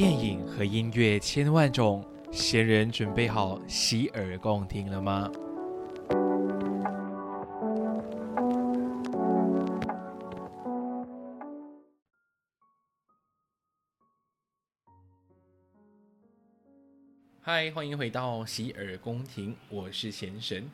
[0.00, 2.02] 电影和音乐千万种，
[2.32, 5.30] 闲人准备好洗耳恭听了吗？
[17.42, 20.66] 嗨，欢迎回到洗耳恭听，我是贤神。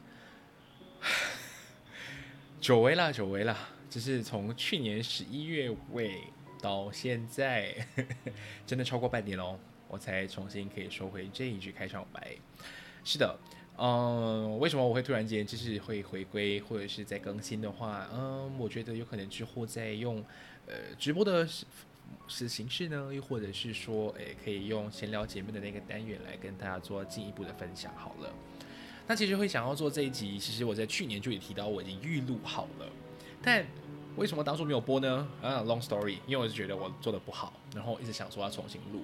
[2.62, 3.56] 久违了，久违了，
[3.90, 6.22] 这是从去年十一月尾
[6.60, 7.74] 到现在，
[8.66, 12.36] 真的超过半年喽，我才重新可以收回这一句开场白。
[13.04, 13.38] 是的，
[13.78, 20.24] 嗯，为什么我会突然间就是会回归或者是在更新的话，嗯，我觉得有可能之后再用
[20.66, 21.46] 呃直播的
[22.26, 28.32] 是形式呢，又或者是说，诶，可以用闲聊节目的那个单元来跟大家做进一步的分享好了。
[29.06, 32.90] 那其实会想要做这一集，其实我在去年就已提到我已经预录好了，
[33.40, 33.64] 但
[34.16, 35.28] 为什么当初没有播呢？
[35.42, 39.02] 啊，long story，因为我是觉得我做的不好，然后一直想说要重新录，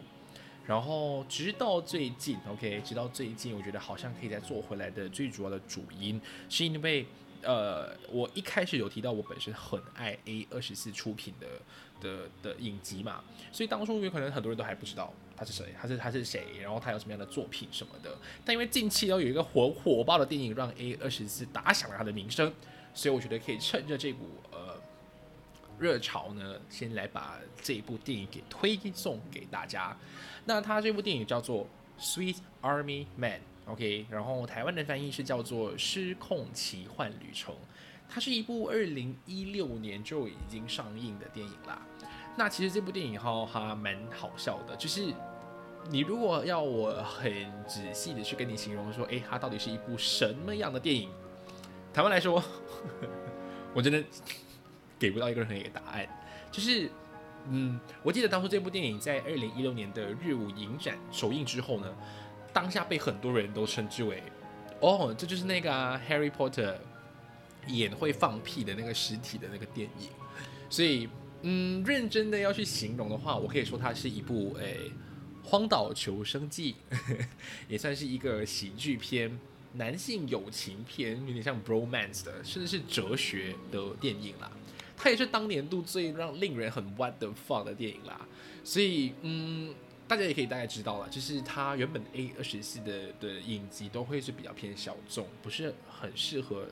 [0.66, 7.06] 然后直到最近，OK，直到最近，我觉得好像可以再做回来的最主要的主因，是因为
[7.42, 11.46] 呃，我一开始有提到我本身很爱 A 二十四出品的
[12.00, 15.12] 的的影集嘛，所以当初有可能很多人都还不知道。
[15.34, 15.74] 他是谁？
[15.80, 16.46] 他是他是谁？
[16.62, 18.16] 然后他有什么样的作品什么的？
[18.44, 22.52] 但因为近期要有一个火火爆的电影，让 A 二十四打响了他的名声，
[22.94, 24.28] 所以我觉得可以趁着这股
[25.82, 29.96] 热潮呢，先来把这一部电影给推送给大家。
[30.44, 31.66] 那他这部电影叫做
[32.02, 33.40] 《Sweet Army Man》
[33.72, 37.54] ，OK，然后台湾的翻译是叫做《失控奇幻旅程》，
[38.08, 41.82] 它是一部二零一六年就已经上映的电影啦。
[42.36, 45.12] 那其实这部电影哈还蛮好笑的，就是。
[45.90, 47.32] 你如果要我很
[47.66, 51.10] 仔细的去跟你形容说，哎，它到底是一部什么样的电影？
[51.92, 52.40] 台湾来说，
[53.74, 54.00] 我真的
[55.02, 56.06] 给不到一个很一个答案。
[56.52, 56.88] 就是，
[57.48, 61.92] 嗯，我记得当初这部电影在二零一六年的日舞影展首映之后呢，
[62.52, 64.22] 当下被很多人都称之为，
[64.78, 66.76] 哦，这就是那个 Harry Potter
[67.66, 70.08] 演会放屁的那个实体的那个电影。
[70.70, 71.08] 所以，
[71.42, 74.92] 嗯，认真的要去形容的话，我可以说它是一部，诶。
[75.44, 76.76] 荒岛求生记
[77.66, 79.36] 也算是一个喜剧片、
[79.72, 84.48] 男性友情片，有点像 bromance 的，甚至是哲学的电影啦。
[85.02, 88.20] 它也是当年度最让令人很 what the fuck 的电影啦。
[88.62, 89.74] 所以，嗯，
[90.06, 96.68] 大家也可以大概知道了，就是它原本 A 二十四的的影集都会是比较偏小众，不是很适合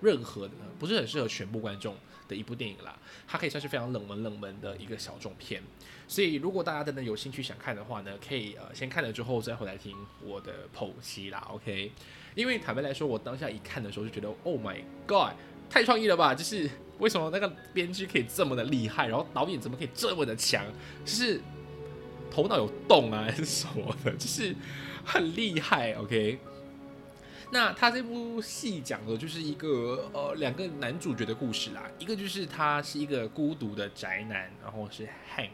[0.00, 1.94] 任何的，不是很适合全部观众。
[2.28, 2.94] 的一部电影啦，
[3.26, 5.62] 它可以算是非常冷门冷门的一个小众片，
[6.06, 11.90] 所以如果大家真的有兴趣想看的话呢，可以呃先看了之后再回来听我的剖析啦，OK？
[12.34, 15.32] 因为坦白来说，我当下一看的时候就觉得，Oh my God，
[15.70, 16.34] 太创意了吧！
[16.34, 16.68] 就是
[16.98, 20.64] 为什么那个编剧可以这么的厉害，然后导演怎么可以这么的强，
[21.04, 21.40] 就是
[22.30, 24.54] 头脑有洞啊，还是什么的，就是
[25.04, 26.38] 很厉害，OK？
[27.50, 35.50] 那他这部戏讲的就是一个呃两个男主角的故事啦，一个就是他是一个孤独的宅男，然后是 Hank，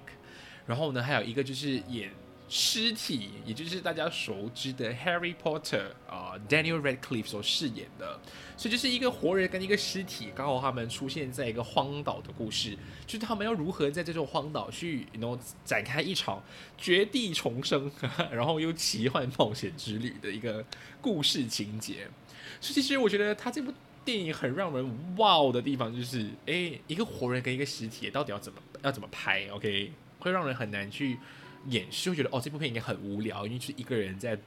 [0.67, 2.11] 然后呢还有一个就是演。
[2.57, 8.21] 尸体，也就是大家熟知的 Harry Potter 啊，Daniel Radcliffe 所饰演的，
[8.57, 12.79] 所以就是一个活人跟一个尸体，刚好他们出现在一个荒岛的故事，
[13.09, 16.41] 就是他们要如何在这座荒岛去，然后展开一场
[16.79, 17.91] 绝地重生，
[18.31, 20.65] 然后又奇幻冒险之旅的一个
[21.01, 22.07] 故事情节。
[22.61, 29.91] 所以其实我觉得他这部电影很让人哇哦的地方，就是哎，一个活人跟一个尸体到底要怎么要怎么拍？OK，
[30.21, 31.19] 会让人很难去。
[31.69, 34.39] 演示会觉得哦，这部片应该很无聊，因为就是一个人在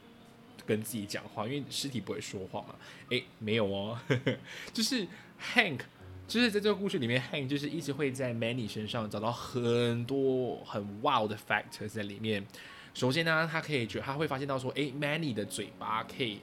[0.65, 2.75] 跟自己讲话，因为尸体不会说话嘛。
[3.09, 3.99] 诶，没有哦，
[4.73, 5.07] 就是
[5.53, 5.79] Hank，
[6.27, 12.45] 就是在这个故事里面，Hank 就是一直会在 Manny 身上找到很多很 wow 的 factors 在里面。
[12.93, 16.39] 首先呢，他可以觉他会发现到说，诶 m a n n y 的嘴巴可以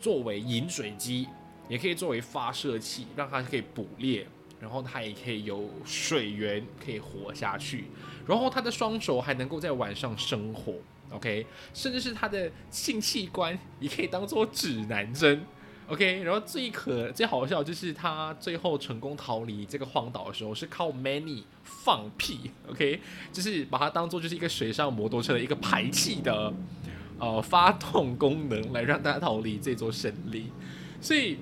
[0.00, 1.26] 作为饮水机，
[1.68, 4.26] 也可以作为发射器，让它可以捕猎。
[4.60, 7.84] 然后它也可以有水源可以活下去，
[8.26, 10.74] 然后它的双手还能够在晚上生火
[11.10, 15.44] ，OK，甚至是它的性器官也可以当做指南针
[15.86, 23.00] ，OK，然后最可最好笑就是他最后成功逃离这个荒岛的时候是靠 Many 放屁，OK，
[23.32, 26.52] 就是把它当做就是一个水上摩托车的一个排气的
[27.20, 30.50] 呃发动功能来让大家逃离这座胜利，
[31.00, 31.38] 所以。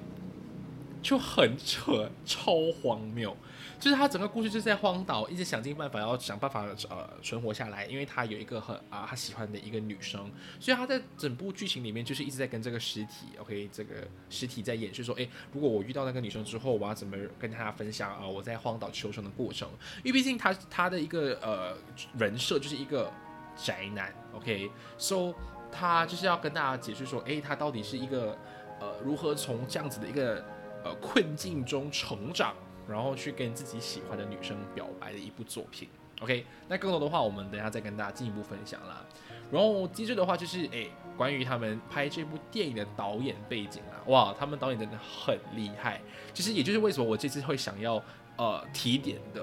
[1.07, 3.37] 就很扯，超荒谬。
[3.79, 13.95] 就是他整个故事就是在荒岛，一直想尽办法要想办法呃存活下来，因为他有一个很啊他喜欢的一个女生，所以他在整部剧情里面就是一直在跟这个尸体，OK，这个
[14.29, 19.69] 尸体在演示说，哎，如果我遇到那个女生之后，我要怎么跟大家分享啊我在荒岛求生的过程？
[20.03, 21.77] 因为毕竟他他的一个呃
[22.19, 23.13] 人设就是一个
[23.55, 24.13] 宅男。
[24.33, 25.35] OK，so
[25.71, 28.37] 他就是要跟大家解释说，诶，他到底是一个
[28.81, 30.43] 呃如何从这样子的一个
[30.87, 32.55] 呃困境中成长，
[32.89, 35.89] 然后去跟自己喜欢的女生表白的一部作品。
[36.21, 39.05] OK，那更多的话，我们等下再跟大家进一步分享啦。
[39.51, 46.01] 然后接着的话就是，诶，关于他们拍这部电影的导演背景啊，哇，他们导演真的很厉害。
[46.33, 48.03] 其实也就是为什么我这次会想要
[48.39, 49.43] 呃提点的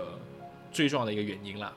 [0.71, 1.73] 最重要的一个原因啦。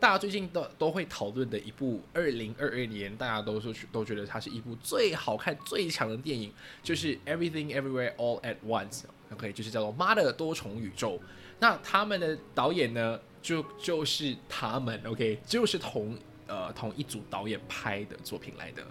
[0.00, 6.52] 大家最近都都会讨论的一部二零二二年，大家都说都觉得它是一部最好看、最强的电影，
[6.82, 9.00] 就是《Everything Everywhere All at Once》。
[9.32, 11.12] OK，就是叫做《妈的多重宇宙》。
[11.58, 16.16] 那他们的导演呢，就就是他们 OK，就是同
[16.46, 18.82] 呃同一组导演拍的作品来的。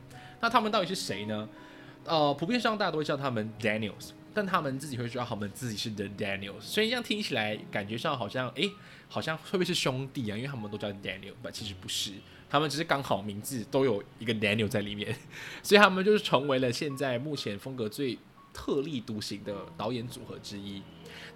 [0.41, 1.47] 那他们到底是谁呢？
[2.03, 4.11] 呃，普遍上大家都会叫他们 Daniels。
[4.37, 8.69] 但他们自己会说他们自己是 The Daniels，所以这样听起来感觉上好像，哎，
[9.09, 10.37] 好像会不会是兄弟啊？
[10.37, 12.11] 因为他们都叫 Daniel，但其实不是，
[12.47, 15.15] 他们只是刚好名字都有一个 Daniel 在里面，
[15.63, 18.15] 所以他们就是成为了现在目前风格最
[18.57, 20.81] 特立独行的导演组合之一。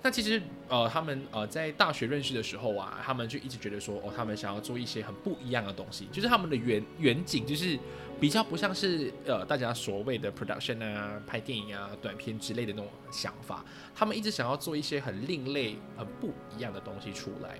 [0.01, 7.77] 那其实，呃，他们呃在大学认识的时候啊，他们就一直觉得说，哦，他们想要做一些很不一样的东西，就是他们的远远景就是
[8.19, 13.63] 比较不像是呃大家所谓的 production 啊、拍电影啊、短片之类的那种想法，
[13.93, 17.59] 他们一直想要做一些很另类、很不一样的东西出来，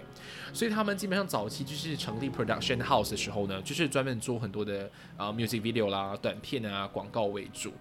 [0.51, 7.71] 所以他们基本上早期就是成立 production house 的时候呢，就是专门做很多的呃 music video 啦、短片啊、广告为主。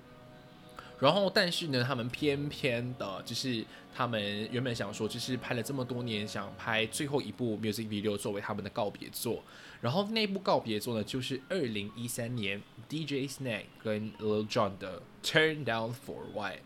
[1.01, 3.65] 然后，但是呢，他们偏偏的，就是
[3.97, 9.43] 他们原本想说，就是拍了这么多年，想拍最后一部 music video 作为他们的告别作。
[9.81, 16.59] 然后那部告别作呢，就是二零一三年 DJ Snake 跟 Lil Jon 的 Turn Down for What，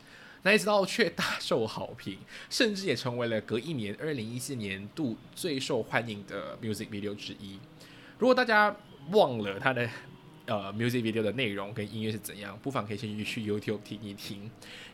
[0.42, 2.18] 那一直到却大受好评，
[2.50, 7.60] 甚至也成为了隔一年二零一四年度最受欢迎的 music video 之一。
[8.18, 8.74] 如果大家
[9.12, 9.88] 忘了他的。
[10.46, 12.58] 呃，music video 的内容跟音乐是怎样？
[12.62, 14.42] 不妨可以先去去 YouTube 听一听，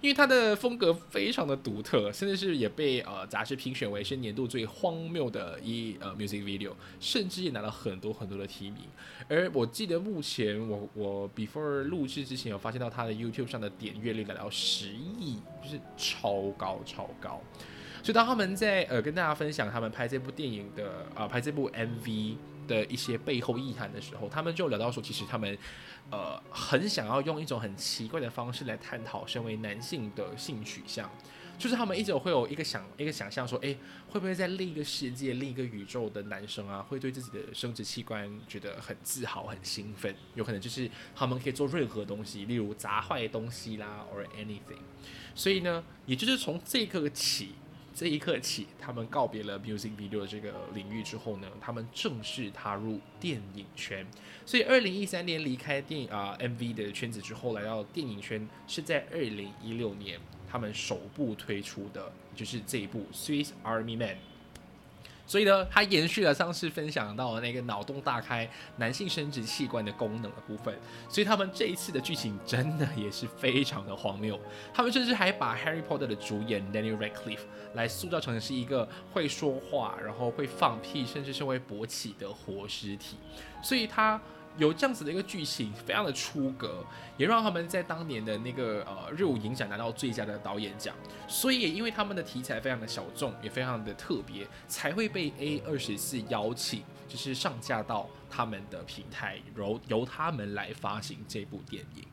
[0.00, 8.82] 因为它的风格非常的独特，甚至是也被呃杂志评选为是年度最荒谬的一呃 music video，甚至也拿了很多很多的提名。
[9.28, 17.42] 而我记得目前我我 before 录制之前有发现到它的 YouTube 上的点阅率达到十亿，就是超高超高。
[18.02, 22.36] 所以当他们在呃跟大家分享他们拍这部电影的啊拍这部 MV。
[22.70, 25.58] 的一些背后意涵的时候，他们就聊到说，其实他们，
[26.10, 31.10] 呃，很想要用一种很奇怪的方式来探讨身为男性的性取向，
[31.58, 33.76] 就是他们一直会有一个想一个想象说，哎，
[34.08, 40.14] 会不会在另一个世界、另一个宇宙的男生啊，会对自己的生殖器官觉得很自豪、很兴奋？
[40.36, 44.78] 有可能就是他们可以做任何东西，例如砸坏东西啦，or anything。
[45.34, 47.54] 所以呢，也就是从这个起。
[47.94, 54.06] 这一刻起，他们告别了 music video 这个领域之后呢，他们正式踏入电影圈。
[54.46, 64.14] 所以，二零一三年离开电影啊 MV 的圈子之后，来到电影圈是在二零一六年，他们首部推出的就是这一部《Swiss Army Man》。
[65.30, 70.76] 所以呢，它延续了上次分享到的那个脑洞大开男性生殖器官的功能的部分。
[71.08, 74.36] 所以他们这一次的剧情真的也是非常的荒谬。
[74.74, 77.44] 他们甚至还把 Harry Potter 的主演 Daniel Radcliffe
[77.74, 83.16] 来塑造成是一个会说话，然后会放屁，甚至是会勃起的活尸体。
[83.62, 84.20] 所以他。
[84.56, 86.84] 有这样子的一个剧情，非常的出格，
[87.16, 90.94] 也让他们在当年的那个呃日舞影展拿到最佳的导演奖。
[91.26, 102.04] 所以也因为他们的题材非常的小众，也非常的特别，才会被 A 二十四邀请，就是上架到他们的平台，由由他们来发行这部电影。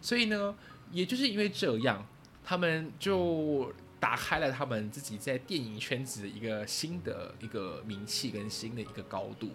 [0.00, 0.54] 所以呢，
[0.90, 2.06] 也就是因为这样，
[2.44, 3.72] 他们就。
[4.00, 9.50] 打开了他们自己在电影圈子的一个新的一个名气跟新的一个高度，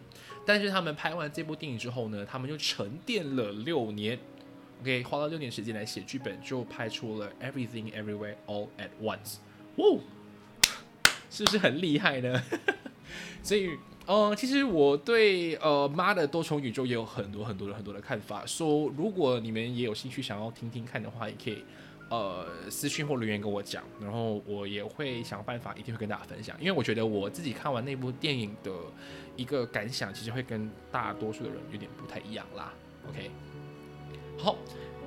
[0.46, 4.20] 但是他们拍完这部电影之后呢，他们就沉淀了六年
[4.82, 9.38] ，OK，花了六年时间来写剧本，就拍出了 Everything Everywhere All at Once，
[9.78, 10.00] 哇，
[11.32, 12.40] 是不是很厉害呢？
[13.42, 13.72] 所以，
[14.06, 21.64] 嗯，其实我对呃妈的多重宇宙也有很多很多的很多的看法，说如果你们也有兴趣想要听听看的话，也可以。
[22.10, 26.56] 呃，私讯或留言跟我讲，然后我也会想办法，一定会跟大家分享。
[26.60, 28.72] 因为我觉得我自己看完那部电影的
[29.36, 32.72] 一个感想，其实会跟大多数的人有点不太一样啦。
[33.10, 33.32] OK，
[34.38, 34.56] 好，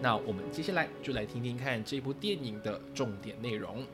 [0.03, 3.85] 那我们接下来就来听听看这部电影的重点内容。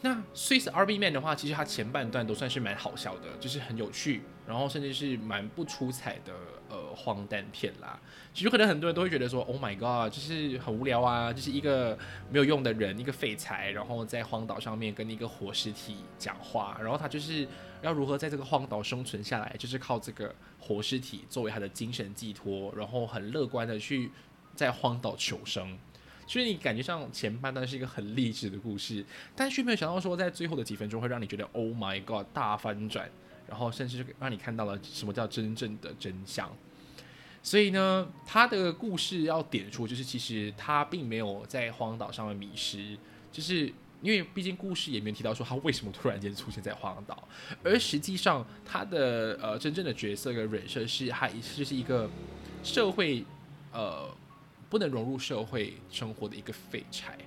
[0.00, 6.34] 那《Swiss Army Man》的话，其实它前半段都算是蛮好笑的，就是很有趣，然后甚至是蛮不出彩的
[6.68, 7.96] 呃荒诞片啦。
[8.34, 11.96] 其实可能很多人都会觉得说，Oh my God，就是很无聊啊，就是一个
[12.30, 17.46] 没有用的人，一个废材，然后在荒岛上面跟一个活尸体讲话，然后他就是
[17.82, 24.10] 要如何在这个荒岛生存下来，就是靠这个活尸体作为他的精神寄托，然后很乐观的去
[24.56, 25.78] 在荒岛求生。
[26.26, 29.04] 所以你感觉上前半段是一个很励志的故事，
[29.34, 33.10] 但却没有想到说在最后的几分钟会让你觉得 Oh my God 大翻转，
[33.50, 36.50] 然后甚至就让你看到了什么叫真正的真相。
[37.42, 42.96] 所以呢，他的故事要点出就是其实他并没有在荒岛上面迷失，
[43.30, 43.66] 就是
[44.00, 47.28] 因为毕竟故事也没有提到说他为什么突然间出现在荒岛，
[47.62, 52.08] 而实际上他的呃真正的角色跟人设是他就是一个
[52.62, 53.24] 社会
[53.72, 54.08] 呃。
[54.70, 57.18] 不能融入社会生活的一个废柴，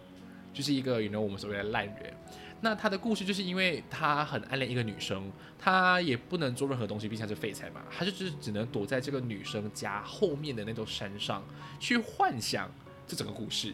[0.53, 2.13] 就是一个有 know 我们所谓的烂人。
[2.63, 5.29] 那他的故事就是因为他很暗恋一个女生，
[5.59, 11.43] 他也不能做任何东西，毕竟是废材嘛，他就只只能躲在这个女生家后面的那座山上
[11.77, 12.71] 去幻想
[13.05, 13.73] 这整个故事。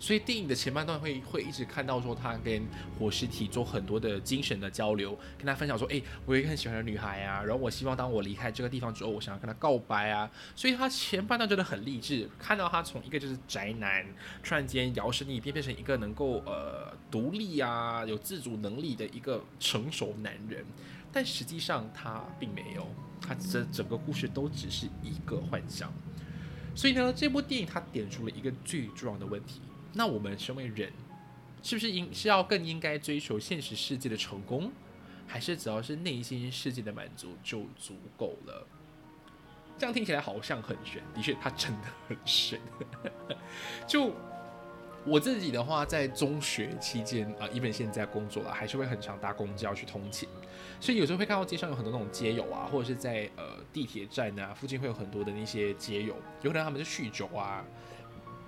[0.00, 2.64] 所以电影的前半段会会一直看到说他跟
[2.98, 10.30] 火尸体做很多的精神的交流，跟他分享说，哎，我有一个很喜欢的女孩啊，然后我希望当我离开这个地方之后，我想要跟她告白啊。
[10.54, 14.06] 所以他前半段真的很励志，看到他从一个就是宅男，
[14.42, 20.64] 突然间摇身一变变成一个能够呃独立啊，有自主能力的一个成熟男人。
[21.10, 22.86] 但实际上他并没有，
[23.20, 25.92] 他这整个故事都只是一个幻想。
[26.74, 29.60] 所以呢，这部电影它点出了一个最重要的问题。
[29.92, 30.92] 那我们身为人，
[31.62, 34.70] 是不是应是要更应该追求现实世界的成功，
[35.26, 38.66] 还是只要是内心世界的满足就足够了？
[39.78, 42.60] 这样听起来好像很玄，的确，它真的很玄。
[43.86, 44.12] 就
[45.04, 50.28] 我自己的话，在中学期间啊，因为现在工作了，还是会很常搭公交去通勤，
[50.80, 57.64] 所以有时候会看到街上有很多那种街友啊，或者是在呃地铁站啊附近会有很多的那些街友，有可能他们是酗酒啊。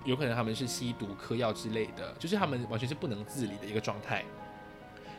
[0.05, 4.25] 有可能他们是吸毒、嗑药之类的，就是他们完全是不能自理的一个状态，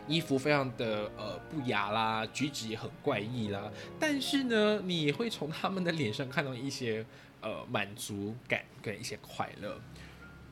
[0.08, 3.72] 衣服非常的呃不雅啦，举止也很怪异啦。
[4.00, 7.06] 但是呢，你会从他们的脸上看到一些
[7.42, 9.80] 呃满足感跟一些快乐。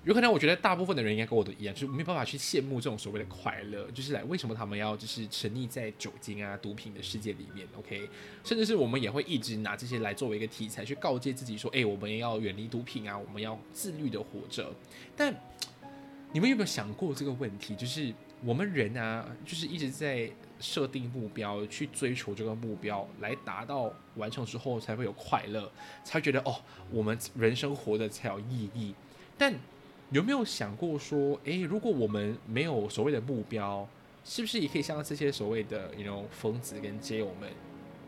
[0.06, 8.10] 有可能我觉得大部分的人应该跟我都一样，就是没办法去羡慕这种所谓的快乐，就是来为什么他们要就是沉溺在酒精啊、毒品的世界里面？OK，
[8.44, 14.74] 甚至是我们也会一直拿这些来作为一个题材去告诫自己说，哎，我们要远离毒品啊，我们要自律的活着。
[15.18, 15.36] 但
[16.32, 17.75] 你们有没有想过这个问题？
[17.75, 18.13] 就是
[18.44, 25.70] 我们人啊，就是一直在设定目标，去追求这个目标，来达到完成之后才会有快乐，
[26.06, 26.56] 才觉得哦，
[26.89, 28.96] 我们人生活的才有意义。
[29.38, 29.53] 但
[30.12, 33.88] 有没有想过说，诶，如果我们没有所谓的目标，
[34.25, 37.48] 是不是也可以像这些所谓的，you know，疯子跟街友们，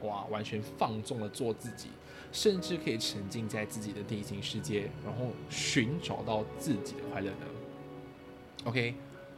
[0.02, 1.90] 哇，完全放纵的做自己，
[2.32, 7.46] 甚至可以沉浸在自己的内心世界，然后寻找到自己的快乐呢
[8.64, 8.96] ？OK，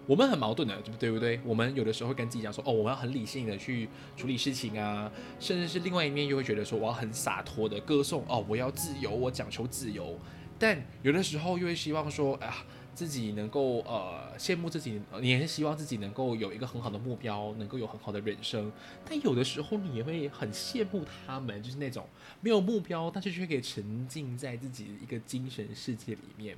[0.07, 1.41] 我们很矛盾的，对不对？
[1.43, 10.17] 我们有的时候会跟自己讲说，哦，我们要很理性的去处理事情啊，甚至是另外一面又会觉得说，我要很洒脱的歌颂，哦，我要自由，我讲求自由。
[10.59, 12.55] 但有的时候又会希望说，哎呀，
[12.95, 18.71] 自己能够呃羡慕自己，你也是希望自己能够有一个很好的目标，能够有很好的人生。
[19.03, 22.07] 但有的时候你也会很羡慕他们，就是那种
[22.41, 26.55] 没有目标，但是却可以沉浸在自己一个精神世界里面。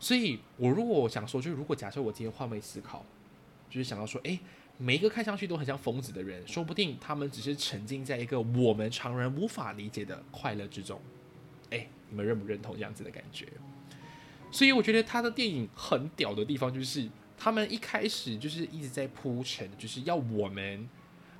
[0.00, 3.04] 所以，我如果想说，就是如果假设我今天换位思考，
[3.68, 4.38] 就是想到说，哎，
[4.78, 11.00] 每一个看上去都很像疯子的人，说不定他们只是沉浸在一个我们常人无法理解的快乐之中。
[12.10, 13.46] 你们认不认同这样子的感觉？
[14.50, 20.88] 所以我觉得他的电影很屌的地方，就是他们一开始就是一直在铺陈，就是要我们。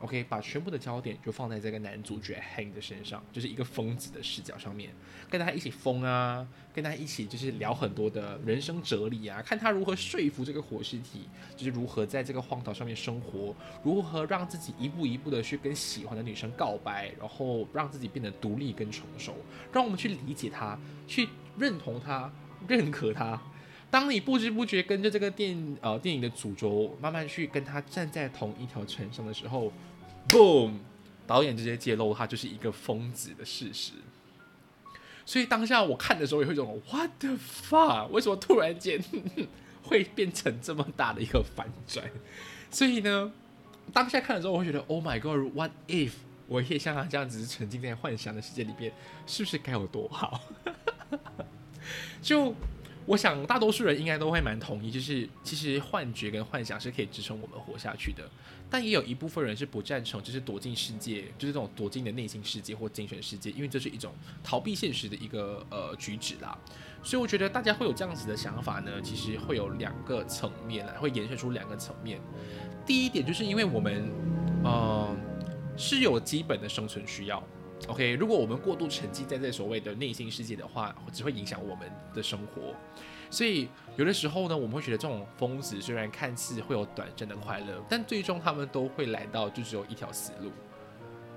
[0.00, 4.90] OK，把全部的焦点就放在这个男主角 Hank 的身上，就是一个疯子的视角上面，
[5.28, 13.52] 跟他一起疯啊，跟他一起就是聊很多的人生哲理啊，看他如何说服这个活尸体，就是如何在这个荒岛上面生活，
[13.83, 19.35] 如何让自己一步一步的去跟喜欢的女生告白，然后让自己变得独立跟成熟，
[19.73, 20.78] 让我们去理解他，
[21.09, 21.28] 去
[21.59, 22.33] 认同他，
[22.69, 23.40] 认可他。
[23.90, 29.73] 当你不知不觉跟着这个电呃电影的主轴慢慢去跟他站在同一条船上的时候
[30.28, 30.75] ，boom，
[31.26, 33.92] 导演直接揭露他就是一个疯子的事实。
[35.26, 39.02] 所以当下我看的时候也会这种 what the fuck，为什么突然间
[39.82, 42.11] 会变成这么大的一个反转？
[42.70, 43.32] 所以呢，
[43.92, 46.12] 当下看的时候我会觉得 oh my god，what if
[46.47, 48.92] 我也像他这样子沉浸在幻想的世界里边，
[49.26, 50.40] 是不是该有多好？
[52.23, 52.54] 就。
[53.09, 58.23] 我想大多数人应该都会蛮同意，就是其实幻觉跟幻想是可以支撑我们活下去的，
[58.69, 64.12] 但也有一部分人是不赞成，就是躲进世界，就是这种躲进的内心世界或精神世界，因为这是一种
[64.45, 66.57] 逃避现实的一个呃举止啦。
[67.03, 72.21] 所以我觉得大家会有这样子的想法呢，其实会有两个层面来，会延伸出两个层面。
[72.85, 74.11] 第一点就是因为我们，
[74.65, 75.17] 呃，
[75.79, 77.43] 是有基本的生存需要。
[77.87, 82.75] OK，如果我们过度沉浸在这所谓的内心世界的话，只会影响我们的生活。
[83.30, 90.50] 所以有的时候呢，我们会觉得这种疯子虽然看似会有短暂的快乐，但最终他们都会来到就只有一条死路。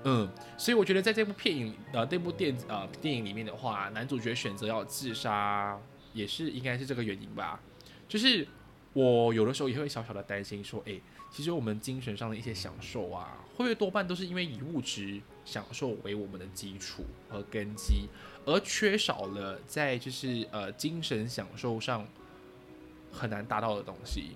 [0.04, 5.78] 嗯，所以我觉得在这部片影呃这部电呃电影里面的话，男主角选择要自杀，
[6.12, 7.60] 也是应该是这个原因吧。
[8.08, 8.46] 就是
[8.92, 18.08] 我有的时候也会小小的担心说，哎，其实我们精神上的一些享受啊，会不会多半都是因为以物质享受为我们的基础和根基，
[18.44, 22.06] 而缺少了在就是呃精神享受上
[23.10, 24.32] 很难达到的东西。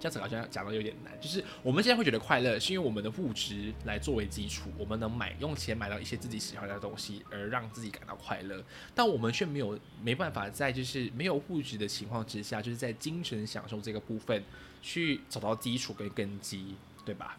[0.00, 8.64] 这样子好像讲的有点难，就是我们现在会觉得快乐，是因为我们的物质来作为基础，我们能买用钱买到一些自己喜欢的东西，而让自己感到快乐。
[8.96, 14.42] 但我们却没有没办法在就是没有物质的情况之下，就是在精神享受这个部分
[14.82, 17.38] 去找到基础跟根基，对吧？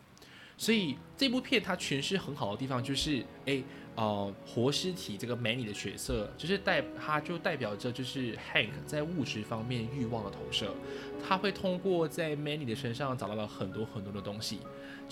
[0.64, 3.62] 所以这部片它诠释很好的地方就是，哎。
[3.96, 10.74] 呃，活尸体这个 Manny 的角色，就是代，它就代表着就是 Hank 在物质方面欲望的投射，
[11.24, 14.58] 他会通过在 Manny 的身上找到了很多很多的东西。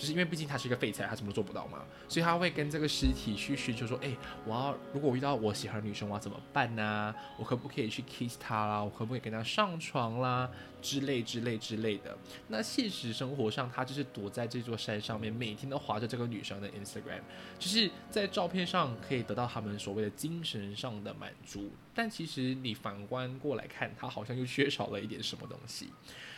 [0.01, 4.17] 就是因为毕竟他是一个废材，他什么都做不到嘛，所以他会跟这个尸体去寻求说，哎，
[4.47, 7.13] 我要如果我遇到我喜欢的女生，我要怎么办呢？
[7.37, 8.83] 我可不可以去 kiss 她啦？
[8.83, 10.49] 我可不可以跟她上床啦？
[10.81, 12.17] 之类之类之类的。
[12.47, 17.21] 那现实生活上，他就是躲在这座山上面，每天都划着这个女生的 Instagram，
[17.59, 21.69] 就是在照片上可以得到他们所谓的精神上的满足。
[21.93, 25.89] 但其实你反观过来看，他好像又缺少了一点什么东西，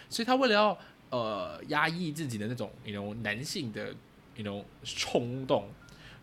[0.10, 0.78] 所以他为了要。
[1.14, 3.96] 呃，压抑自己的那种那种男性的
[4.36, 5.70] 那种冲动，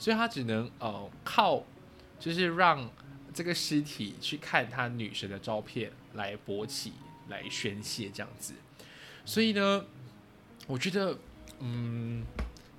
[0.00, 1.62] 所以他只能呃靠，
[2.18, 2.90] 就是让
[3.32, 6.94] 这个尸体去看他女神的照片来勃起
[7.28, 8.52] 来宣泄这样子。
[9.24, 9.86] 所以呢，
[10.66, 11.16] 我觉得，
[11.60, 12.24] 嗯，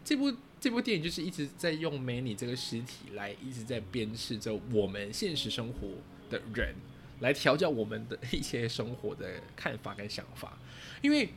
[0.03, 5.87] 这部这部电影就是一直在用 Many 这个尸体来一直在鞭笞着我们现实生活
[6.29, 6.75] 的人，
[7.21, 10.57] 来调教我们的一些生活的看法跟想法，
[11.01, 11.29] 因为。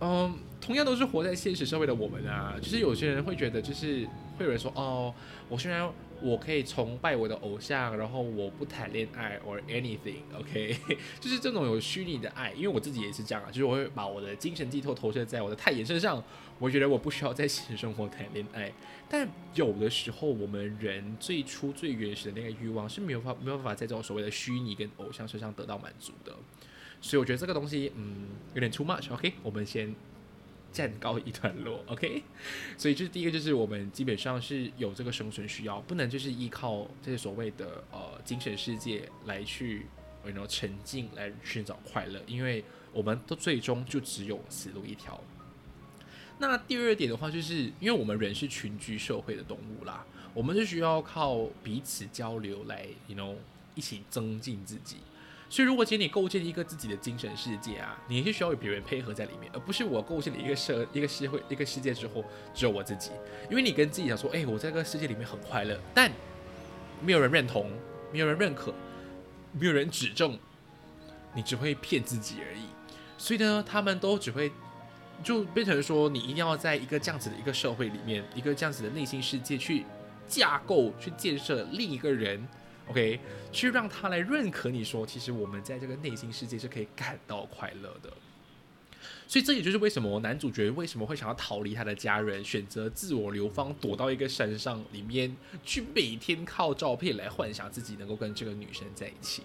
[0.00, 5.14] 嗯，同样都是活在现实社会的我们啊，就是有些人会觉得，就是会有人说，哦，
[5.48, 5.88] 我虽然
[6.20, 10.76] 我可以崇拜我的偶像，然后我不谈恋爱 or anything，OK，
[11.20, 16.22] 就是这种有虚拟的爱，因为我自己也是这样啊，就是我会把我的精神寄托投射在我的太阳身上，
[16.58, 18.72] 我觉得我不需要在现实生活谈恋爱，
[19.08, 26.34] 但有的时候我们人最初最原始的那个欲望是没有法没有办法在这种所谓的虚拟跟偶像身上得到满足的。
[27.04, 29.12] 所以我觉得这个东西，嗯，有点 too much。
[29.12, 29.94] OK，我们先
[30.72, 31.84] 暂告一段落。
[31.86, 32.22] OK，
[32.78, 39.84] 所以就是第一个，就是我们基本上是有这个生存需要，不能就是依靠这些所谓的呃精神世界来去，
[40.24, 45.22] 然后沉浸来寻找快乐，因为我们都最终就只有死路一条。
[46.38, 53.34] 那第二点的话，就是因为我们人是群居社会的动物啦，我们是需要靠彼此交流来，you know，
[53.74, 54.96] 一起增进自己。
[55.54, 63.12] 所以，如果请你构建一个自己的精神世界啊，你是需要有别人配合在里面，而不是我构建了一个社、一个社会、一个世界之后只有我自己。
[63.48, 66.10] 因为你跟自己讲说，哎，我在这个世界里面很快乐，但
[67.00, 67.70] 没有人认同，
[68.12, 68.74] 没有人认可，
[69.52, 70.36] 没有人指正，
[71.36, 72.62] 你只会骗自己而已。
[73.16, 74.50] 所以呢，他们都只会
[75.22, 79.84] 就变成说，你一定要在一个这样子的一个社会里面，一个这样子的内心世界去
[80.26, 82.44] 架构、去建设另一个人。
[82.88, 83.18] OK，
[83.50, 88.12] 去让他来认可你说，其实我们在这个内心世界是可以感到快乐的。
[89.26, 99.42] 所以这也就是为什么男主角为什么会想要逃离他的家人，选择自我流放，躲到一个山上里面去，每天靠照片来幻想自己能够跟这个女生在一起。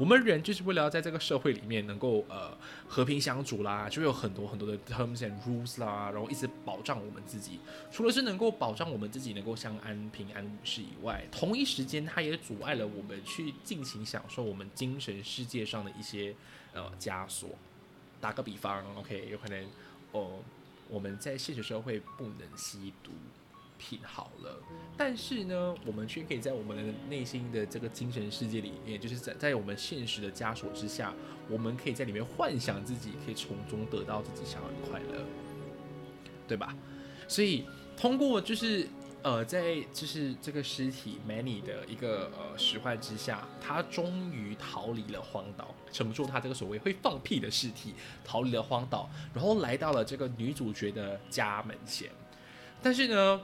[0.00, 2.56] 我们人就是为了要在这个社会里面能够呃
[2.88, 7.60] 和平相处啦，就有很多很多的 terms and rules 啦，然后一直保障我们自己。
[7.92, 16.34] 除了是能够保障我们自己能够相安平安无事以外，同一时间它也阻碍了我们去尽情享受我们精神世界上的一些
[16.72, 17.50] 呃枷锁。
[18.22, 19.66] 打个比方，OK，有可能
[20.12, 20.38] 哦
[20.88, 23.10] 我们在现实社会不能吸毒。
[23.80, 24.62] 品好了，
[24.94, 31.14] 但是呢，我们却可以在我们的内心的这个精神世界里面，就是在在我们现实的枷锁之下，
[31.48, 35.24] 我们可以在里面幻想自己可以从中得到自己想要的快乐，
[36.46, 36.76] 对吧？
[37.26, 37.64] 所以
[37.96, 38.86] 通过就是
[39.22, 52.10] 呃，在就是这个尸体 Many 的一个呃使唤之下，他终于逃离了荒岛，承受他这个所谓会放屁的尸体，逃离了荒岛，然后来到了这个女主角的家门前。
[52.82, 53.38] 但是呢，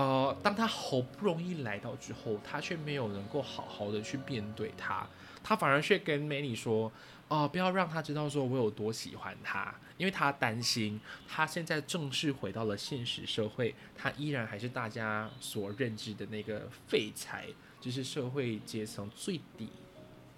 [0.00, 5.06] 呃，当他好不容易来到之后，他却没有能够好好的去面对他，
[5.44, 6.90] 他反而却跟 Many 说。
[7.28, 17.46] 哦，不要让他知道说我有多喜欢他，因为他担心他现在正式回到了现实社会，他依然还是大家所认知的那个废材，
[17.80, 19.70] 就是社会阶层最底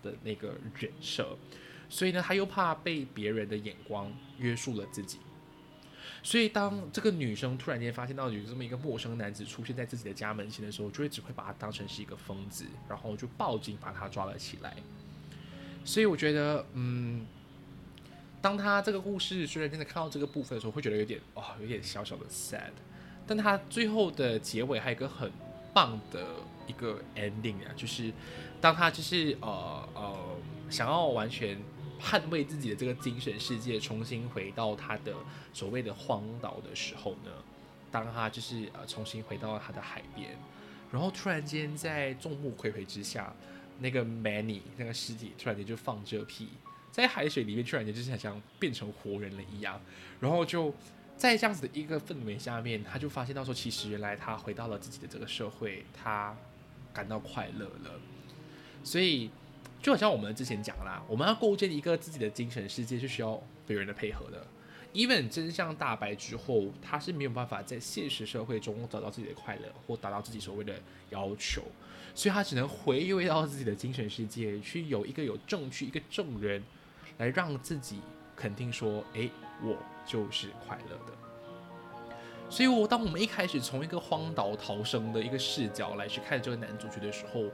[0.03, 0.48] 的那个
[0.79, 1.35] 人设，
[1.88, 5.18] 所以呢，他又怕被别人的眼光约束了自己，
[6.22, 14.76] 所以当这个女生突然间发现到有这么一个陌生男子出现在自己的家门前的时候，就会只会把他当成是一个疯子，然后就报警把他抓了起来。
[15.85, 17.26] 所以我觉得，嗯，
[18.40, 22.70] 当他这个故事虽然真的看到这个部分的时候，会觉得有点哦，有点小小的 sad，
[23.26, 25.28] 但他最后的结尾还有一个很
[25.74, 26.24] 棒的
[26.68, 28.12] 一个 ending 啊，就是
[28.61, 30.16] 当他就是呃呃
[30.70, 31.58] 想要完全
[32.02, 35.14] 捍卫自己的这个精神世界，重新回到他的
[35.52, 37.30] 所谓的荒岛的时候呢，
[37.90, 40.36] 当他就是呃重新回到他的海边，
[40.90, 43.32] 然后突然间在众目睽睽之下。
[43.80, 46.50] 那个 Many 那个尸体突然间就放着屁，
[46.92, 49.80] 在海水里面突然间就是好像变成活人了一样，
[50.20, 50.72] 然后就
[51.16, 56.36] 在这样子的一个氛围下面，他就发现到说，其实原来他回到了自己的这个社会，他
[56.92, 57.98] 感到快乐了。
[58.84, 59.30] 所以
[59.82, 64.46] 就好像我们之前讲啦，我们要构建一个自己的精神世界，是需要别人的配合的。
[64.94, 70.74] Even 真相大白之后，他是没有办法在现实社会中找到自己的快乐，或达到自己所谓的
[71.10, 71.62] 要求。
[72.14, 76.62] 所以他只能回归到自己的精神世界，去有一个有证据、一个证人，
[77.18, 78.00] 来让自己
[78.36, 79.28] 肯定说：“哎，
[79.62, 81.12] 我就是快乐的。”
[82.50, 87.44] 所以，我当我们一开始从一个荒岛逃生的一个视角来去看这个男主角的时候，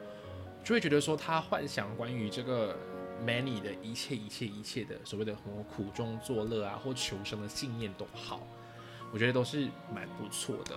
[0.65, 2.77] 就会觉得说，他幻想关于这个
[3.25, 8.41] Many 的一切、一切、一切的所谓的什么苦中作乐啊，或求生的信念都好，
[9.13, 10.77] 我觉得都是蛮不错的。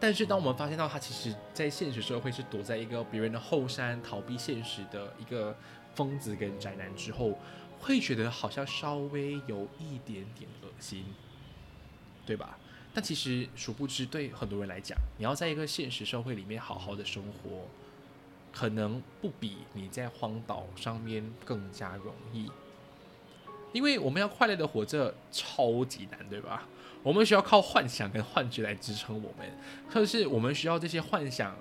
[0.00, 5.54] 但是，当我们发现到他其实，在现实社会是躲在一个别人的后山逃避现实的一个
[5.94, 7.38] 疯子跟宅男之后，
[7.78, 11.04] 会觉得好像稍微有一点点恶心，
[12.24, 12.58] 对吧？
[12.94, 17.68] 但其实，殊不知，对很多人来讲，你要在一个现实社会里面好好的生活，
[18.52, 22.50] 可能不比你在荒岛上面更加容易，
[23.72, 26.66] 因为我们要快乐的活着，超级难，对吧？
[27.02, 29.50] 我们需要靠幻想跟幻觉来支撑我们，
[29.88, 31.56] 可是我们需要这些幻想，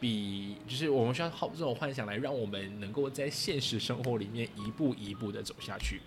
[0.00, 6.00] 比就是我们需要靠这种幻想来让我们能够在现实生活里面一步一步的走下去。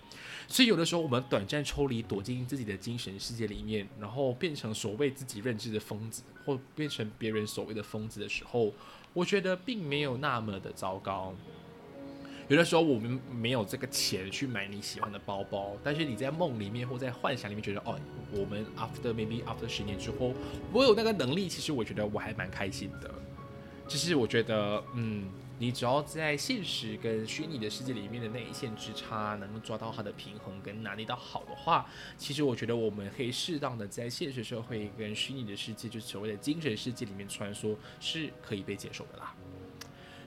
[0.46, 8.72] 所以有的时候我们短暂抽离，躲进自己的精神世界里面，然后变成所谓自己认知的疯子，或变成别人所谓的疯子的时候，
[9.18, 11.34] 我觉得并没有那么的糟糕。
[12.46, 17.98] 有的时候我们没有这个钱去买你喜欢的包包，但是你在梦里面或在幻想里面觉得，哦，
[18.30, 20.32] 我们 after maybe after 十年之后，
[20.72, 23.10] 我有那个能力，其实我觉得我还蛮开心的。
[23.88, 25.24] 就是我觉得，嗯，
[25.58, 31.84] 你只要在现实跟虚拟的世界里面的那一线之差，能够抓到它的平衡跟拿捏到好的话，
[32.16, 39.34] 其实我觉得我们可以适当的在现实社会跟虚拟的世界，就是所谓的精神世界里面穿梭，是可以被接受的啦。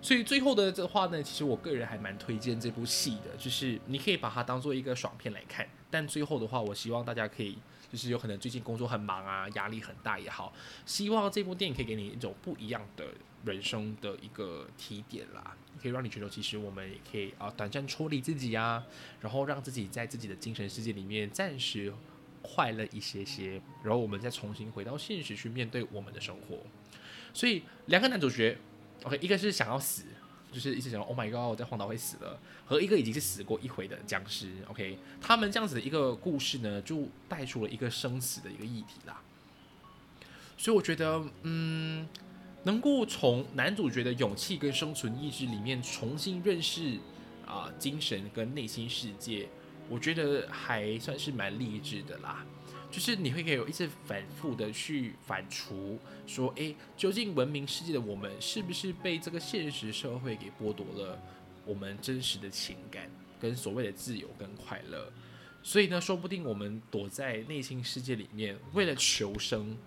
[0.01, 5.67] 所以最后的这话呢，其实我个人还蛮推荐这部戏的，就是你可以把它当做一个爽片来看。
[5.91, 7.57] 但最后的话，我希望大家可以，
[7.91, 10.53] 就是有可能最近工作很忙啊，压力很大也好，
[10.85, 13.05] 希望这部电影可以给你一种不一样的
[13.43, 18.83] 人生的一个提点啦，可以让你觉得其实我们也可以啊短暂抽离自己啊，
[19.19, 21.93] 然后让自己在自己的精神世界里面暂时
[22.41, 26.59] 快乐一些些，然后我们再重新回到现实去面对我们的生活。
[27.33, 28.57] 所以两个男主角。
[29.03, 30.03] OK，一个是想要死，
[30.51, 34.51] 就是一直想 Oh my God，我在荒岛会死了，和一个已经是死过一回的僵尸。
[34.67, 39.21] OK，他们这样子的一个故事呢，就带出了一个生死的一个议题啦。
[40.57, 42.07] 所以我觉得，嗯，
[42.63, 46.99] 能够从男主角的勇气跟生存意志里面重新认识
[47.47, 49.47] 啊精神跟内心世界，
[49.89, 52.45] 我觉得还算是蛮励志的啦。
[52.91, 61.17] 就是你会可以有一次反复的去反刍，说，诶，究竟文明世界的我们是不是被这个现实社会给剥夺了
[61.65, 65.11] 我们真实的情感跟所谓的自由跟快乐？
[65.63, 69.77] 所以呢，说不定我们躲在内心世界里面，为了求生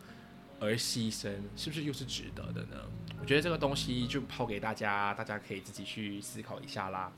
[0.58, 2.88] 而牺牲，是不是又是值得的呢？
[3.20, 7.12] 我觉得这个东西就抛给大家，大家可以自己去思考一下啦。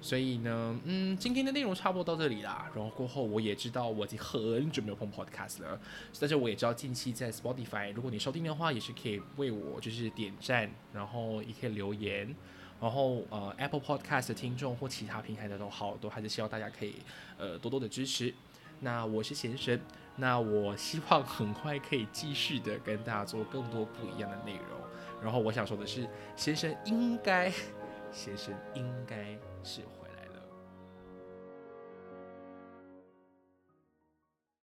[0.00, 2.70] 所以呢，嗯，今天的内容差不多到这里啦。
[2.74, 5.80] 然后过后我也知道我已经很久没有碰 podcast 了，
[6.20, 12.34] 但是我也知道近期在 Spotify，如果你收听的话，也是可以为我就是点赞，然后也可以留言。
[12.80, 16.94] 然后呃，Apple Podcast 的听众或其他平台的都好，都还是希望大家可以
[17.36, 18.32] 呃多多的支持。
[18.80, 19.80] 那我是贤神，
[20.14, 24.78] 那我希望很快可以继续的跟大家做更多不一样的内容。
[25.20, 27.52] 然后我想说的是，先生应该，
[28.12, 29.36] 先生应该
[29.68, 29.97] 是会。